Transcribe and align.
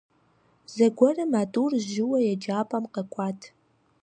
Зэгуэрым 0.73 1.31
а 1.41 1.43
тӏур 1.51 1.71
жьыуэ 1.91 2.19
еджапӏэм 2.31 2.85
къэкӏуат. 2.93 3.39